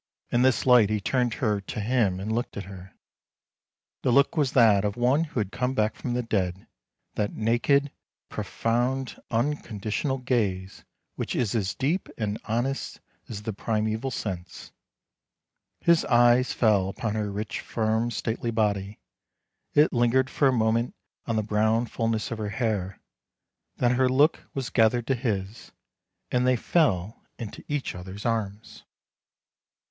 [0.31, 2.95] In this light he turned her to him and looked at her.
[4.01, 6.65] The look was as that of one who had come back from the dead—
[7.17, 7.91] that naked,
[8.27, 9.67] profound, uncon 356 THE LANE THAT HAD NO
[10.17, 10.83] TURNING ditional gaze
[11.17, 14.71] which is as deep and honest as the prime val sense.
[15.81, 18.97] His eyes fell upon her rich, firm, stately body,
[19.75, 20.95] it lingered for a moment
[21.27, 22.99] on the brown fulness of her hair,
[23.77, 25.71] then her look was gathered to his,
[26.31, 28.83] and they fell into each other's arms.